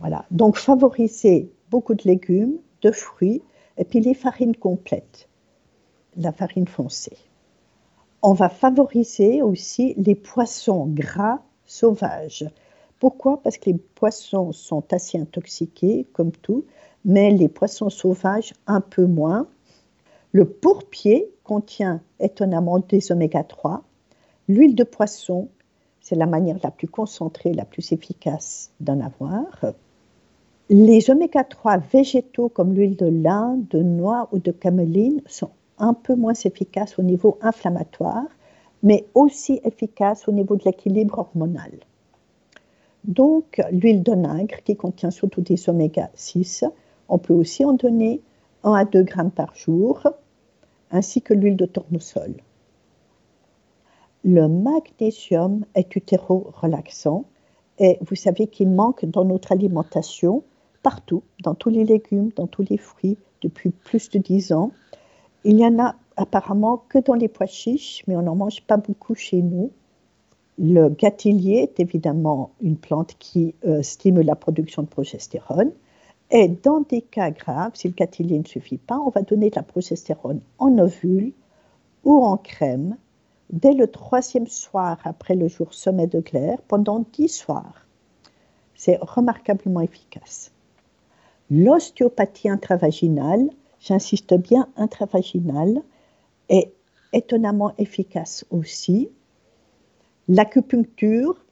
[0.00, 0.24] Voilà.
[0.30, 3.42] Donc favoriser beaucoup de légumes, de fruits,
[3.78, 5.28] et puis les farines complètes,
[6.16, 7.16] la farine foncée.
[8.22, 12.48] On va favoriser aussi les poissons gras sauvages.
[13.04, 13.42] Pourquoi?
[13.42, 16.64] Parce que les poissons sont assez intoxiqués, comme tout,
[17.04, 19.46] mais les poissons sauvages un peu moins.
[20.32, 23.82] Le pourpier contient étonnamment des oméga 3.
[24.48, 25.48] L'huile de poisson,
[26.00, 29.66] c'est la manière la plus concentrée, la plus efficace d'en avoir.
[30.70, 35.92] Les oméga 3 végétaux comme l'huile de lin, de noix ou de cameline sont un
[35.92, 38.24] peu moins efficaces au niveau inflammatoire,
[38.82, 41.70] mais aussi efficaces au niveau de l'équilibre hormonal.
[43.04, 46.64] Donc, l'huile de nègre, qui contient surtout des oméga 6,
[47.08, 48.22] on peut aussi en donner
[48.64, 50.08] 1 à 2 grammes par jour,
[50.90, 52.34] ainsi que l'huile de tournesol.
[54.24, 57.24] Le magnésium est utéro-relaxant
[57.78, 60.44] et vous savez qu'il manque dans notre alimentation
[60.82, 64.70] partout, dans tous les légumes, dans tous les fruits, depuis plus de 10 ans.
[65.44, 68.78] Il y en a apparemment que dans les pois chiches, mais on n'en mange pas
[68.78, 69.70] beaucoup chez nous.
[70.58, 75.72] Le gâtillier est évidemment une plante qui euh, stimule la production de progestérone.
[76.30, 79.56] Et dans des cas graves, si le gâtillier ne suffit pas, on va donner de
[79.56, 81.32] la progestérone en ovule
[82.04, 82.96] ou en crème
[83.50, 87.86] dès le troisième soir après le jour sommet de glaire pendant 10 soirs.
[88.74, 90.50] C'est remarquablement efficace.
[91.50, 95.82] L'ostéopathie intravaginale, j'insiste bien intravaginale,
[96.48, 96.72] est
[97.12, 99.10] étonnamment efficace aussi.
[100.28, 101.44] L'acupuncture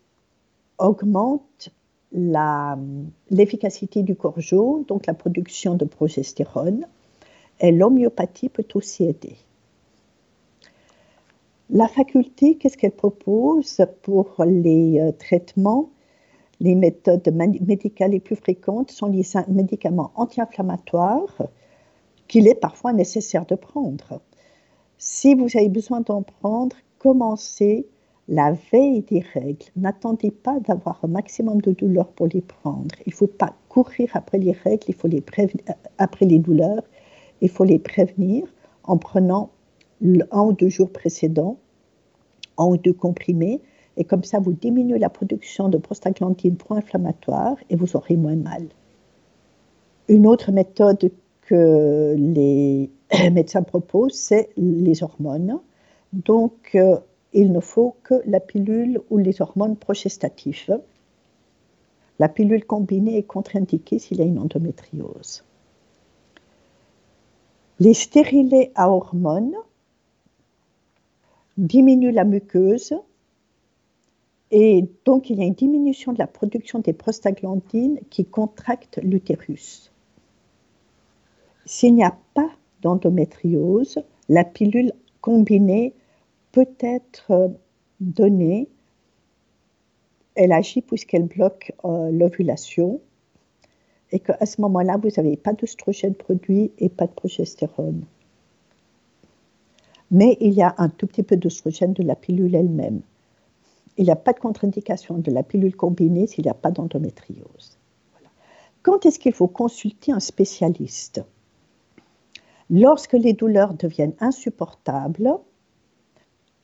[0.79, 1.71] augmente
[2.13, 6.87] l'efficacité du corps jaune, donc la production de progestérone,
[7.61, 9.37] et l'homéopathie peut aussi aider.
[11.71, 15.89] La faculté, qu'est-ce qu'elle propose pour les euh, traitements?
[16.61, 21.43] Les méthodes médicales les plus fréquentes sont les médicaments anti-inflammatoires
[22.29, 24.21] qu'il est parfois nécessaire de prendre.
[24.99, 27.87] Si vous avez besoin d'en prendre, commencez
[28.33, 29.67] la veille des règles.
[29.77, 32.95] N'attendez pas d'avoir un maximum de douleur pour les prendre.
[33.07, 35.23] Il ne faut pas courir après les règles, il faut les
[35.99, 36.83] après les douleurs.
[37.43, 38.45] Il faut les prévenir
[38.85, 39.51] en prenant
[40.31, 41.59] un ou deux jours précédents,
[42.57, 43.61] un ou deux comprimés,
[43.99, 48.67] et comme ça, vous diminuez la production de prostaglandines pro-inflammatoires et vous aurez moins mal.
[50.09, 52.91] Une autre méthode que les
[53.31, 55.59] médecins proposent, c'est les hormones.
[56.15, 56.97] Donc, euh,
[57.33, 60.81] il ne faut que la pilule ou les hormones progestatives.
[62.19, 65.45] La pilule combinée est contre-indiquée s'il y a une endométriose.
[67.81, 69.57] Les stérilés à hormones
[71.57, 72.95] diminuent la muqueuse
[74.55, 79.91] et donc, il y a une diminution de la production des prostaglandines qui contractent l'utérus.
[81.65, 82.51] S'il n'y a pas
[82.83, 84.93] d'endométriose, la pilule
[85.23, 85.95] combinée
[86.53, 87.49] peut être euh,
[88.01, 88.69] donnée.
[90.35, 93.01] Elle agit puisqu'elle bloque euh, l'ovulation
[94.13, 98.05] et qu'à ce moment-là, vous n'avez pas d'oestrogène produit et pas de progestérone.
[100.11, 103.01] Mais il y a un tout petit peu d'oestrogène de la pilule elle-même
[103.97, 107.79] il n'y a pas de contre-indication de la pilule combinée s'il n'y a pas d'endométriose.
[108.83, 111.23] Quand est-ce qu'il faut consulter un spécialiste?
[112.71, 115.31] Lorsque les douleurs deviennent insupportables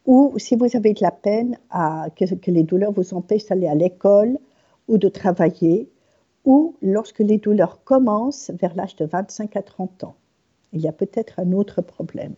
[0.09, 3.69] ou si vous avez de la peine à, que, que les douleurs vous empêchent d'aller
[3.69, 4.39] à l'école
[4.89, 5.91] ou de travailler
[6.47, 10.15] ou lorsque les douleurs commencent vers l'âge de 25 à 30 ans.
[10.73, 12.33] Il y a peut-être un autre problème.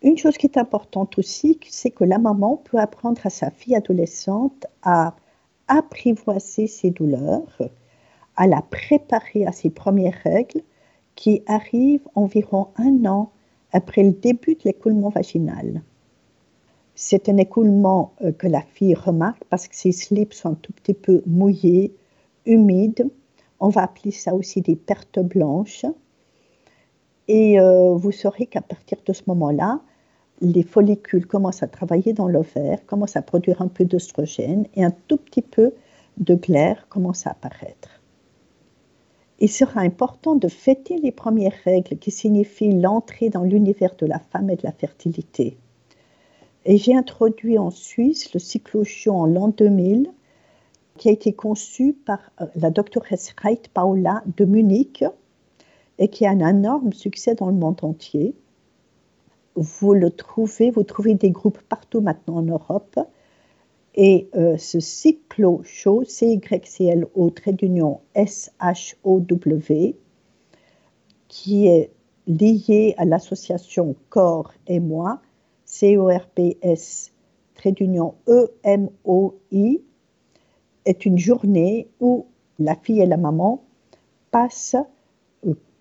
[0.00, 3.76] Une chose qui est importante aussi, c'est que la maman peut apprendre à sa fille
[3.76, 5.14] adolescente à
[5.68, 7.60] apprivoiser ses douleurs,
[8.36, 10.62] à la préparer à ses premières règles
[11.14, 13.31] qui arrivent environ un an
[13.72, 15.82] après le début de l'écoulement vaginal.
[16.94, 20.72] C'est un écoulement euh, que la fille remarque parce que ses slips sont un tout
[20.72, 21.94] petit peu mouillés,
[22.44, 23.08] humides.
[23.60, 25.86] On va appeler ça aussi des pertes blanches.
[27.28, 29.80] Et euh, vous saurez qu'à partir de ce moment-là,
[30.40, 34.90] les follicules commencent à travailler dans l'ovaire, commencent à produire un peu d'oestrogène et un
[35.08, 35.72] tout petit peu
[36.18, 38.01] de glaire commence à apparaître.
[39.42, 44.18] Il sera important de fêter les premières règles qui signifient l'entrée dans l'univers de la
[44.18, 45.58] femme et de la fertilité.
[46.64, 50.10] Et j'ai introduit en Suisse le cyclochion en l'an 2000
[50.96, 55.04] qui a été conçu par euh, la doctoresse Reit Paula de Munich
[55.98, 58.34] et qui a un énorme succès dans le monde entier
[59.54, 62.98] vous le trouvez, vous trouvez des groupes partout maintenant en Europe.
[63.94, 69.96] Et euh, ce cyclo-show, C-Y-C-L-O, trait d'union S-H-O-W,
[71.28, 71.90] qui est
[72.26, 75.20] lié à l'association Corps et moi,
[75.66, 77.12] C-O-R-P-S,
[77.54, 79.82] trait d'union E-M-O-I,
[80.84, 82.26] est une journée où
[82.58, 83.62] la fille et la maman
[84.30, 84.76] passent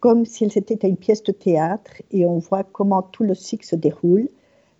[0.01, 3.65] comme s'ils étaient à une pièce de théâtre et on voit comment tout le cycle
[3.65, 4.27] se déroule.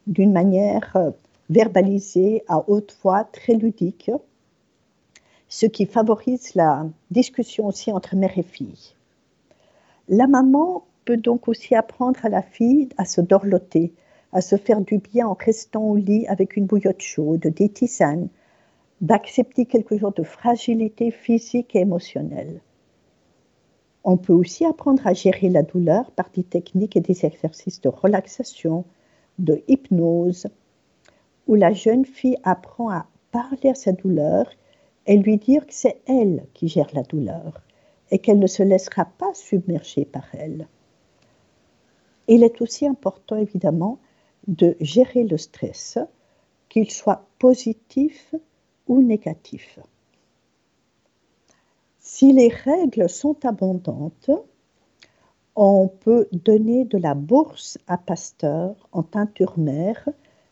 [0.07, 1.11] D'une manière euh,
[1.51, 4.09] verbalisée à haute voix, très ludique,
[5.49, 8.95] ce qui favorise la discussion aussi entre mère et fille.
[10.07, 13.91] La maman peut donc aussi apprendre à la fille à se dorloter,
[14.31, 18.29] à se faire du bien en restant au lit avec une bouillotte chaude, des tisanes,
[19.01, 22.61] d'accepter quelques jours de fragilité physique et émotionnelle.
[24.05, 27.89] On peut aussi apprendre à gérer la douleur par des techniques et des exercices de
[27.89, 28.85] relaxation,
[29.37, 30.47] de hypnose,
[31.47, 34.49] où la jeune fille apprend à parler à sa douleur
[35.08, 37.62] et lui dire que c'est elle qui gère la douleur
[38.12, 40.67] et qu'elle ne se laissera pas submerger par elle.
[42.27, 43.99] Il est aussi important, évidemment,
[44.47, 45.97] de gérer le stress,
[46.69, 48.34] qu'il soit positif
[48.88, 49.80] ou négatif.
[51.99, 54.32] Si les règles sont abondantes,
[55.56, 60.08] on peut donner de la bourse à Pasteur en teinture mère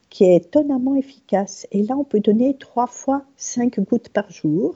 [0.09, 1.67] qui est étonnamment efficace.
[1.71, 4.75] Et là, on peut donner trois fois cinq gouttes par jour.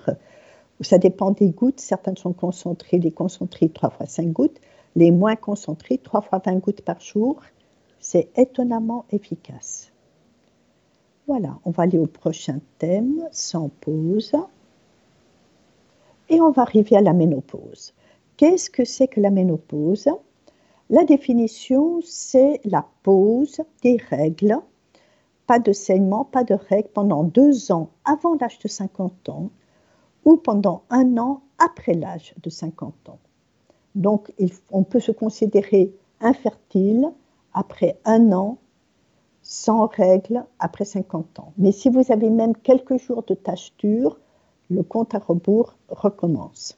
[0.81, 1.79] Ça dépend des gouttes.
[1.79, 4.59] Certaines sont concentrées, les concentrées trois fois cinq gouttes.
[4.95, 7.41] Les moins concentrées, trois fois vingt gouttes par jour.
[7.99, 9.91] C'est étonnamment efficace.
[11.25, 14.33] Voilà, on va aller au prochain thème sans pause.
[16.29, 17.93] Et on va arriver à la ménopause.
[18.37, 20.09] Qu'est-ce que c'est que la ménopause?
[20.89, 24.57] La définition, c'est la pause des règles.
[25.47, 29.49] Pas de saignement, pas de règles pendant deux ans avant l'âge de 50 ans
[30.25, 33.19] ou pendant un an après l'âge de 50 ans.
[33.95, 34.33] Donc,
[34.71, 37.11] on peut se considérer infertile
[37.53, 38.57] après un an
[39.41, 41.53] sans règles après 50 ans.
[41.57, 44.17] Mais si vous avez même quelques jours de taches dures,
[44.69, 46.77] le compte à rebours recommence.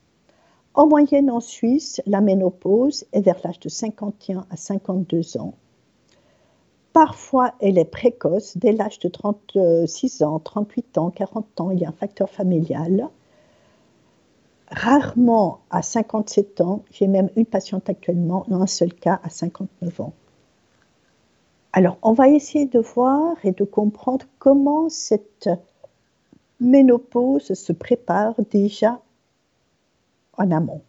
[0.73, 5.54] En moyenne en Suisse, la ménopause est vers l'âge de 51 à 52 ans.
[6.95, 11.71] Parfois, elle est précoce dès l'âge de 36 ans, 38 ans, 40 ans.
[11.71, 13.10] Il y a un facteur familial.
[14.69, 16.84] Rarement à 57 ans.
[16.91, 20.13] J'ai même une patiente actuellement, dans un seul cas, à 59 ans.
[21.73, 25.49] Alors, on va essayer de voir et de comprendre comment cette
[26.61, 29.01] ménopause se prépare déjà
[30.38, 30.82] en amont.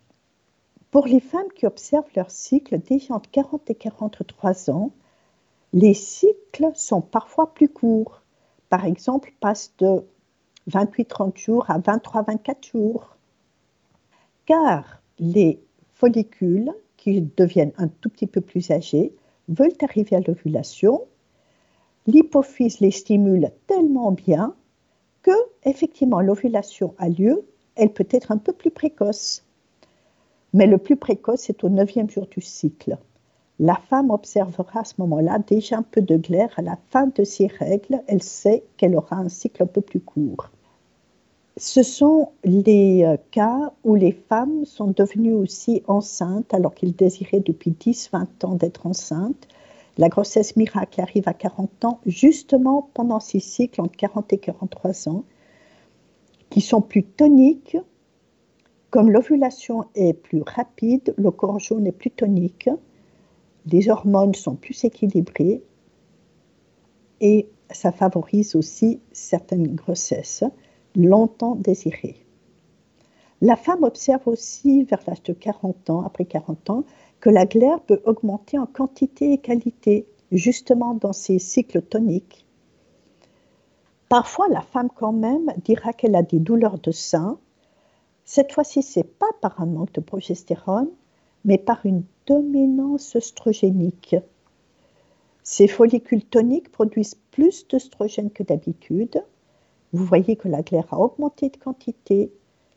[0.93, 4.93] Pour les femmes qui observent leur cycle déjà entre 40 et 43 ans,
[5.77, 8.23] les cycles sont parfois plus courts.
[8.71, 10.07] Par exemple, passent de
[10.71, 13.15] 28-30 jours à 23-24 jours.
[14.47, 15.61] Car les
[15.93, 19.15] follicules, qui deviennent un tout petit peu plus âgés,
[19.49, 21.03] veulent arriver à l'ovulation.
[22.07, 24.55] L'hypophyse les stimule tellement bien
[25.21, 29.45] que, effectivement, l'ovulation a lieu, elle peut être un peu plus précoce.
[30.55, 32.97] Mais le plus précoce est au neuvième jour du cycle.
[33.59, 37.25] La femme observera à ce moment-là déjà un peu de glaire à la fin de
[37.25, 38.03] ses règles.
[38.07, 40.51] Elle sait qu'elle aura un cycle un peu plus court.
[41.57, 47.41] Ce sont les euh, cas où les femmes sont devenues aussi enceintes alors qu'elles désiraient
[47.41, 49.49] depuis 10-20 ans d'être enceintes
[49.99, 55.09] la grossesse miracle arrive à 40 ans, justement pendant ces cycles entre 40 et 43
[55.09, 55.25] ans,
[56.51, 57.79] qui sont plus toniques.
[58.91, 62.69] Comme l'ovulation est plus rapide, le corps jaune est plus tonique,
[63.67, 65.63] les hormones sont plus équilibrées
[67.21, 70.45] et ça favorise aussi certaines grossesses
[70.95, 72.25] longtemps désirée.
[73.43, 76.85] La femme observe aussi vers l'âge de 40 ans, après 40 ans,
[77.21, 82.47] que la glaire peut augmenter en quantité et qualité, justement dans ses cycles toniques.
[84.09, 87.39] Parfois, la femme quand même dira qu'elle a des douleurs de sein.
[88.25, 90.89] Cette fois-ci, c'est pas par un manque de progestérone,
[91.45, 94.17] mais par une dominance œstrogénique.
[95.43, 99.23] Ces follicules toniques produisent plus d'œstrogène que d'habitude.
[99.93, 102.33] Vous voyez que la glaire a augmenté de quantité.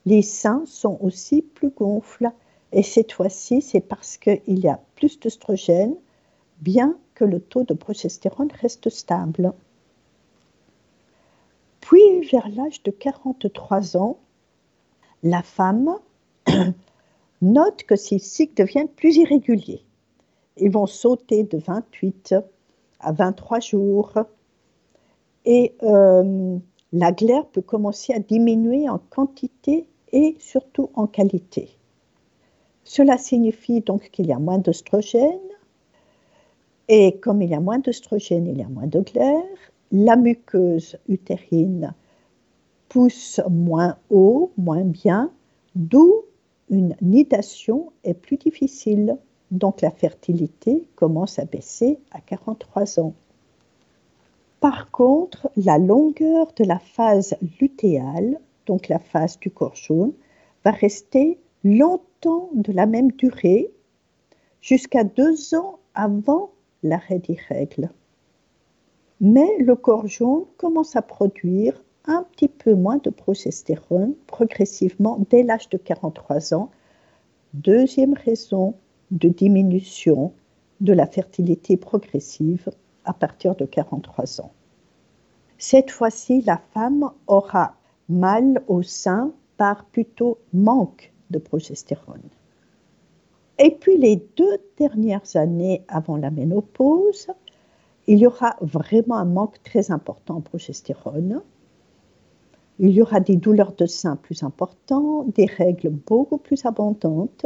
[0.05, 2.29] Les seins sont aussi plus gonfles.
[2.71, 5.95] Et cette fois-ci, c'est parce qu'il y a plus d'œstrogène,
[6.61, 9.53] bien que le taux de progestérone reste stable.
[11.81, 14.19] Puis, vers l'âge de 43 ans,
[15.23, 15.95] la femme
[17.41, 19.83] note que ses cycles deviennent plus irréguliers.
[20.57, 22.35] Ils vont sauter de 28
[22.99, 24.13] à 23 jours
[25.45, 26.57] et euh,
[26.91, 31.69] la glaire peut commencer à diminuer en quantité et surtout en qualité.
[32.83, 35.39] Cela signifie donc qu'il y a moins d'oestrogène
[36.87, 39.43] et comme il y a moins d'oestrogène, il y a moins de glaire.
[39.91, 41.93] La muqueuse utérine
[42.89, 45.31] pousse moins haut, moins bien,
[45.75, 46.23] d'où
[46.69, 49.17] une nidation est plus difficile.
[49.51, 53.13] Donc la fertilité commence à baisser à 43 ans.
[54.59, 60.13] Par contre, la longueur de la phase lutéale, donc la phase du corps jaune,
[60.63, 63.71] va rester longtemps de la même durée,
[64.61, 66.51] jusqu'à deux ans avant
[66.83, 67.89] l'arrêt des règles.
[69.21, 75.43] Mais le corps jaune commence à produire un petit peu moins de progestérone progressivement dès
[75.43, 76.71] l'âge de 43 ans.
[77.53, 78.75] Deuxième raison
[79.11, 80.33] de diminution
[80.81, 82.69] de la fertilité progressive
[83.05, 84.51] à partir de 43 ans.
[85.57, 87.75] Cette fois-ci, la femme aura
[88.07, 92.29] mal au sein par plutôt manque de progestérone.
[93.59, 97.27] Et puis les deux dernières années avant la ménopause,
[98.07, 101.41] il y aura vraiment un manque très important en progestérone.
[102.79, 107.45] Il y aura des douleurs de sein plus importantes, des règles beaucoup plus abondantes,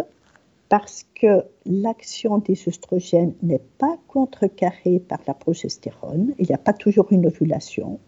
[0.69, 6.33] parce que l'action des oestrogènes n'est pas contrecarrée par la progestérone.
[6.37, 7.99] Il n'y a pas toujours une ovulation.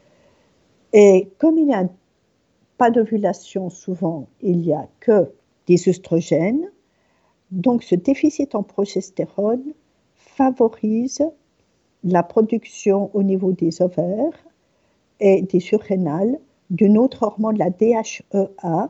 [0.94, 1.90] Et comme il n'y a
[2.78, 5.32] pas d'ovulation, souvent, il n'y a que
[5.68, 6.70] des oestrogènes.
[7.52, 9.74] Donc, ce déficit en progestérone
[10.16, 11.24] favorise
[12.04, 14.46] la production au niveau des ovaires
[15.20, 18.90] et des surrénales d'une autre hormone, la DHEA,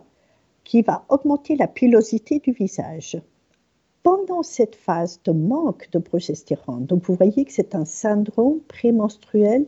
[0.64, 3.22] qui va augmenter la pilosité du visage.
[4.04, 9.66] Pendant cette phase de manque de progestérone, donc vous voyez que c'est un syndrome prémenstruel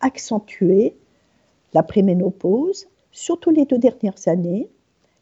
[0.00, 0.96] accentué,
[1.72, 4.68] la préménopause, surtout les deux dernières années.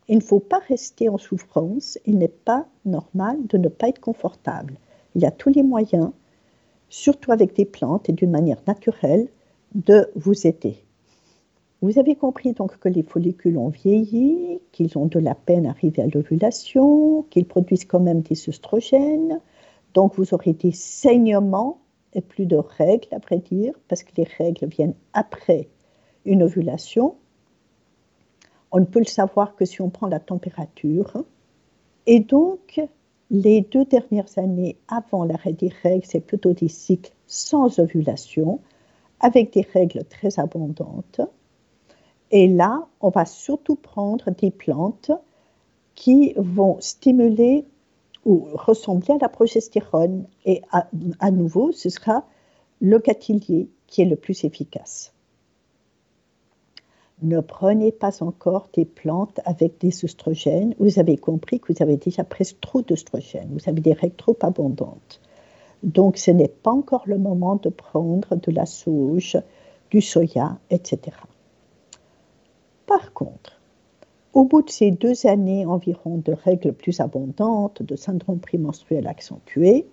[0.09, 4.01] Il ne faut pas rester en souffrance, il n'est pas normal de ne pas être
[4.01, 4.75] confortable.
[5.15, 6.11] Il y a tous les moyens,
[6.89, 9.29] surtout avec des plantes et d'une manière naturelle,
[9.75, 10.85] de vous aider.
[11.83, 15.71] Vous avez compris donc que les follicules ont vieilli, qu'ils ont de la peine à
[15.71, 19.41] arriver à l'ovulation, qu'ils produisent quand même des oestrogènes.
[19.95, 21.79] Donc vous aurez des saignements
[22.13, 25.69] et plus de règles, à vrai dire, parce que les règles viennent après
[26.27, 27.15] une ovulation.
[28.73, 31.25] On ne peut le savoir que si on prend la température.
[32.07, 32.81] Et donc,
[33.31, 38.61] les deux dernières années avant l'arrêt des règles, c'est plutôt des cycles sans ovulation,
[39.21, 41.21] avec des règles très abondantes.
[42.31, 45.11] Et là, on va surtout prendre des plantes
[45.95, 47.67] qui vont stimuler
[48.25, 50.27] ou ressembler à la progestérone.
[50.45, 52.25] Et à, nouveau, ce sera
[52.81, 55.13] le catilier qui est le plus efficace.
[57.23, 60.75] Ne prenez pas encore des plantes avec des oestrogènes.
[60.79, 63.51] Vous avez compris que vous avez déjà presque trop d'oestrogènes.
[63.51, 65.21] Vous avez des règles trop abondantes.
[65.83, 69.37] Donc, ce n'est pas encore le moment de prendre de la sauge,
[69.91, 71.13] du soya, etc.
[72.91, 73.61] Par contre,
[74.33, 79.87] au bout de ces deux années environ de règles plus abondantes, de syndrome prémenstruel accentué,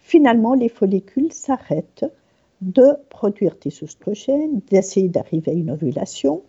[0.00, 2.12] finalement les follicules s'arrêtent
[2.62, 6.42] de produire des oestrogènes, d'essayer d'arriver à une ovulation,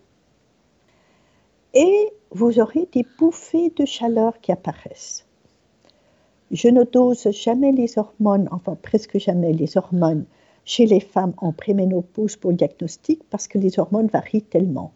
[1.76, 5.28] et vous aurez des bouffées de chaleur qui apparaissent.
[6.50, 10.26] Je ne dose jamais les hormones, enfin presque jamais les hormones
[10.66, 14.92] chez les femmes en préménopause pour le diagnostic parce que les hormones varient tellement.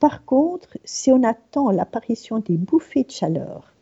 [0.00, 3.72] Par contre, si on attend l'apparition des bouffées de chaleur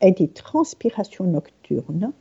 [0.00, 2.12] et des transpirations nocturnes,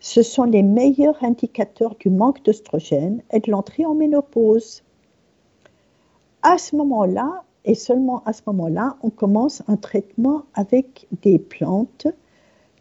[0.00, 4.82] ce sont les meilleurs indicateurs du manque d'œstrogène et de l'entrée en ménopause.
[6.42, 12.06] À ce moment-là, Et seulement à ce moment-là, on commence un traitement avec des plantes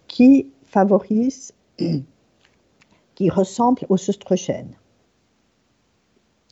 [0.08, 1.54] qui favorisent,
[3.16, 4.74] qui ressemblent aux oestrogènes.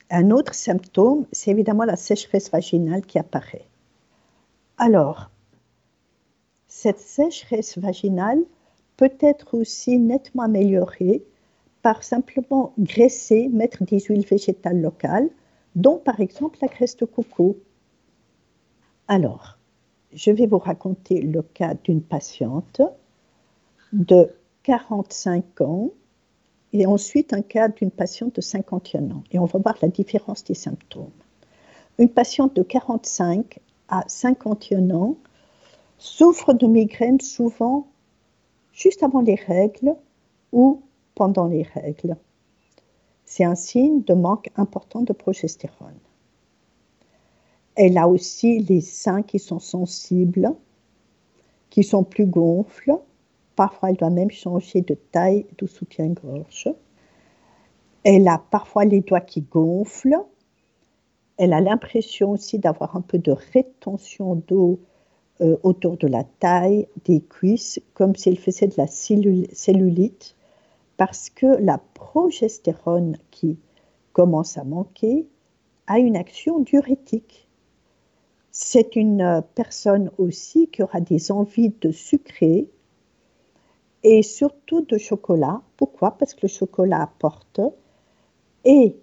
[0.10, 3.68] Un autre symptôme, c'est évidemment la sécheresse vaginale qui apparaît.
[4.78, 5.30] Alors,
[6.68, 8.40] cette sécheresse vaginale
[8.96, 11.24] peut être aussi nettement améliorée
[11.82, 15.30] par simplement graisser, mettre des huiles végétales locales,
[15.76, 17.58] dont par exemple la graisse de coco.
[19.08, 19.58] Alors,
[20.14, 22.82] je vais vous raconter le cas d'une patiente
[23.94, 24.34] de
[24.64, 25.92] 45 ans
[26.74, 29.24] et ensuite un cas d'une patiente de 51 ans.
[29.32, 31.12] Et on va voir la différence des symptômes.
[31.98, 33.60] Une patiente de 45
[33.90, 35.16] à 51 ans
[35.98, 37.88] souffre de migraines souvent
[38.72, 39.96] juste avant les règles
[40.52, 40.82] ou
[41.16, 42.16] pendant les règles.
[43.26, 46.00] C'est un signe de manque important de progestérone.
[47.76, 50.54] Elle a aussi les seins qui sont sensibles,
[51.70, 52.94] qui sont plus gonfles.
[53.58, 56.70] Parfois, elle doit même changer de taille de soutien-gorge.
[58.04, 60.24] Elle a parfois les doigts qui gonflent.
[61.38, 64.80] Elle a l'impression aussi d'avoir un peu de rétention d'eau
[65.42, 70.36] euh, autour de la taille, des cuisses, comme s'il faisait de la cellulite,
[70.98, 73.58] parce que la progestérone qui
[74.14, 75.26] commence à manquer
[75.88, 77.48] a une action diurétique.
[78.52, 82.68] C'est une euh, personne aussi qui aura des envies de sucrer
[84.10, 85.62] et surtout de chocolat.
[85.76, 86.12] Pourquoi?
[86.12, 87.60] Parce que le chocolat apporte
[88.64, 88.96] et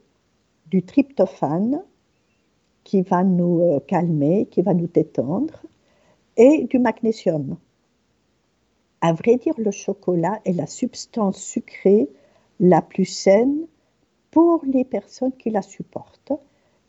[0.71, 1.83] du tryptophane
[2.85, 5.61] qui va nous euh, calmer, qui va nous détendre,
[6.39, 7.59] et du magnésium.
[9.03, 12.09] À vrai dire, le chocolat est la substance sucrée
[12.59, 13.67] la plus saine
[14.31, 16.33] pour les personnes qui la supportent,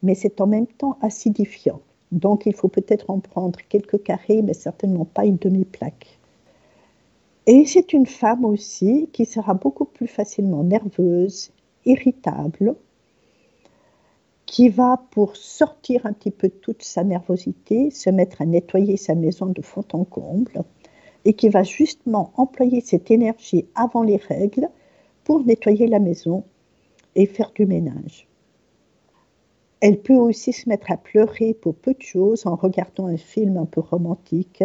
[0.03, 1.81] mais c'est en même temps acidifiant.
[2.13, 6.17] Donc il faut peut-être en prendre quelques carrés, mais certainement pas une demi-plaque.
[7.47, 11.51] Et c'est une femme aussi qui sera beaucoup plus facilement nerveuse,
[11.85, 12.75] irritable,
[14.47, 19.15] qui va, pour sortir un petit peu toute sa nervosité, se mettre à nettoyer sa
[19.15, 20.63] maison de fond en comble
[21.23, 24.69] et qui va justement employer cette énergie avant les règles
[25.23, 26.43] pour nettoyer la maison
[27.15, 28.27] et faire du ménage.
[29.81, 33.57] Elle peut aussi se mettre à pleurer pour peu de choses en regardant un film
[33.57, 34.63] un peu romantique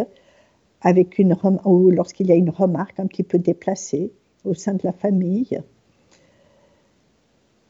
[0.81, 4.11] avec une ou lorsqu'il y a une remarque un petit peu déplacée
[4.45, 5.61] au sein de la famille.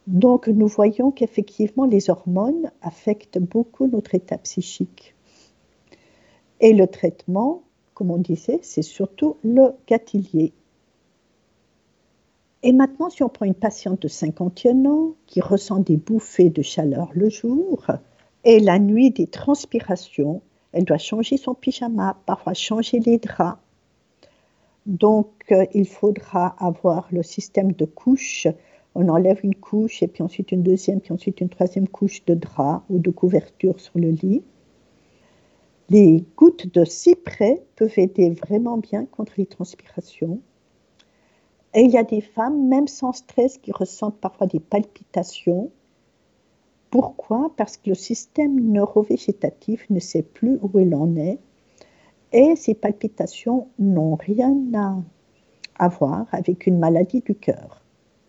[0.08, 5.14] Donc nous voyons qu'effectivement les hormones affectent beaucoup notre état psychique.
[6.60, 10.54] Et le traitement, comme on disait, c'est surtout le gâtillier.
[12.64, 16.62] Et maintenant, si on prend une patiente de 51 ans qui ressent des bouffées de
[16.62, 17.88] chaleur le jour
[18.44, 20.42] et la nuit des transpirations,
[20.74, 23.60] elle doit changer son pyjama, parfois changer les draps.
[24.86, 28.48] Donc, euh, il faudra avoir le système de couches
[28.94, 32.34] on enlève une couche et puis ensuite une deuxième, puis ensuite une troisième couche de
[32.34, 34.44] drap ou de couverture sur le lit.
[35.90, 40.40] Les gouttes de cyprès peuvent aider vraiment bien contre les transpirations.
[41.74, 45.72] Et il y a des femmes, même sans stress, qui ressentent parfois des palpitations.
[46.92, 47.52] Pourquoi?
[47.58, 51.40] Parce que le système neurovégétatif ne sait plus où il en est.
[52.34, 54.56] Et ces palpitations n'ont rien
[55.80, 57.82] à voir avec une maladie du cœur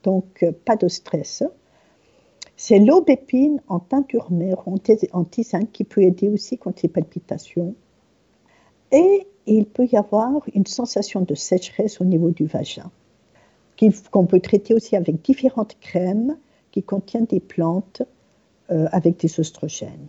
[0.03, 1.43] donc euh, pas de stress.
[2.57, 7.75] C'est l'aubépine en teinture mère, en tisane, qui peut aider aussi contre les palpitations.
[8.93, 12.91] Et il peut y avoir une sensation de sécheresse au niveau du vagin,
[14.11, 16.37] qu'on peut traiter aussi avec différentes crèmes
[16.71, 18.03] qui contiennent des plantes
[18.69, 20.09] avec des oestrogènes.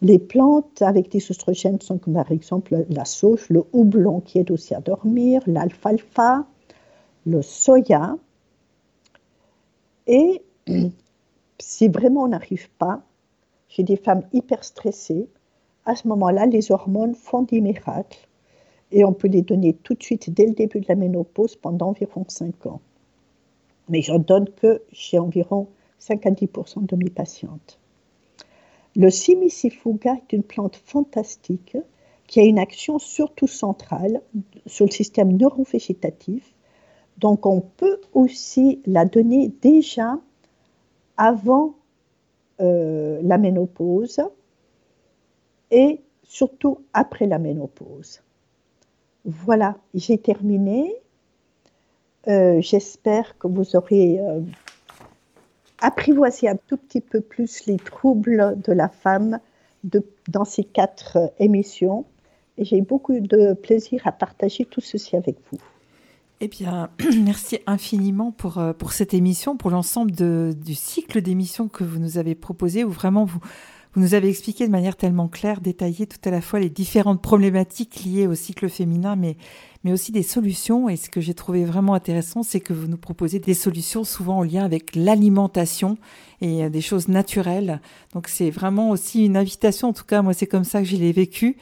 [0.00, 4.50] Les plantes avec des oestrogènes sont comme par exemple la sauge, le houblon qui aide
[4.50, 6.44] aussi à dormir, l'alfalfa,
[7.24, 8.16] le soya,
[10.06, 10.42] et
[11.58, 13.02] si vraiment on n'arrive pas,
[13.68, 15.28] chez des femmes hyper stressées,
[15.84, 18.28] à ce moment-là, les hormones font des miracles
[18.90, 21.88] et on peut les donner tout de suite dès le début de la ménopause pendant
[21.88, 22.80] environ 5 ans.
[23.88, 25.68] Mais j'en donne que chez environ
[26.02, 27.78] 5 à 10% de mes patientes.
[28.94, 31.76] Le simicifuga est une plante fantastique
[32.26, 34.20] qui a une action surtout centrale
[34.66, 36.54] sur le système neurovégétatif
[37.18, 40.18] donc on peut aussi la donner déjà
[41.16, 41.74] avant
[42.60, 44.20] euh, la ménopause
[45.70, 48.22] et surtout après la ménopause.
[49.24, 50.96] Voilà, j'ai terminé.
[52.26, 54.40] Euh, j'espère que vous aurez euh,
[55.82, 59.40] apprivoisé un tout petit peu plus les troubles de la femme
[60.28, 62.06] dans ces quatre émissions.
[62.58, 65.58] Et j'ai beaucoup de plaisir à partager tout ceci avec vous.
[66.40, 66.90] Eh bien,
[67.24, 72.18] merci infiniment pour, euh, pour cette émission, pour l'ensemble du cycle d'émissions que vous nous
[72.18, 73.38] avez proposé, où vraiment vous,
[73.94, 77.22] vous nous avez expliqué de manière tellement claire, détaillée, tout à la fois les différentes
[77.22, 79.36] problématiques liées au cycle féminin, mais
[79.84, 80.88] mais aussi des solutions.
[80.88, 84.38] Et ce que j'ai trouvé vraiment intéressant, c'est que vous nous proposez des solutions souvent
[84.38, 85.98] en lien avec l'alimentation
[86.40, 87.80] et euh, des choses naturelles.
[88.12, 90.96] Donc c'est vraiment aussi une invitation, en tout cas moi c'est comme ça que je
[90.96, 91.56] l'ai vécu,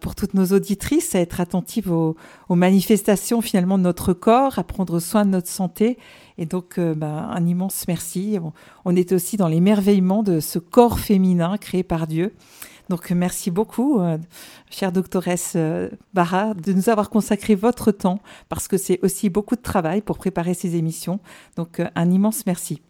[0.00, 2.16] pour toutes nos auditrices à être attentives aux,
[2.50, 5.98] manifestations finalement de notre corps, à prendre soin de notre santé.
[6.38, 8.38] Et donc euh, bah, un immense merci.
[8.84, 12.32] on est aussi dans l'émerveillement de ce corps féminin créé par Dieu.
[12.88, 14.16] Donc merci beaucoup, euh,
[14.70, 18.18] chère doctoresse euh, Barra, de nous avoir consacré votre temps,
[18.48, 21.20] parce que c'est aussi beaucoup de travail pour préparer ces émissions.
[21.56, 22.80] Donc euh, un immense merci.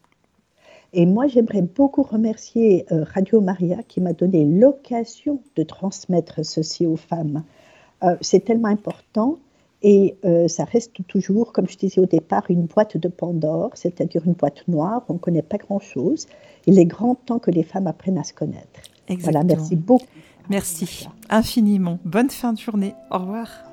[0.93, 6.97] Et moi, j'aimerais beaucoup remercier Radio Maria qui m'a donné l'occasion de transmettre ceci aux
[6.97, 7.43] femmes.
[8.23, 9.37] c'est tellement important
[9.83, 10.17] et
[10.49, 14.67] ça reste toujours, comme je disais au départ, une boîte de Pandore, c'est-à-dire une boîte
[14.67, 16.27] noire, on ne connaît pas grand-chose.
[16.65, 18.81] Il est grand temps que les femmes apprennent à se connaître.
[19.09, 19.45] Exactement.
[19.45, 20.07] Voilà, merci beaucoup.
[20.49, 21.99] Merci infiniment.
[22.05, 22.95] Bonne fin de journée.
[23.11, 23.68] Au revoir.